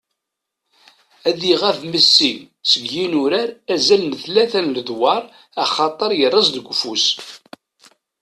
Ad 1.29 1.41
iɣab 1.53 1.79
Messi 1.91 2.33
seg 2.71 2.85
yinurar 2.93 3.49
azal 3.73 4.03
n 4.05 4.13
tlata 4.23 4.59
n 4.65 4.67
ledwar 4.75 5.23
axaṭer 5.63 6.11
yerreẓ 6.19 6.47
deg 6.51 6.65
ufus. 6.73 7.07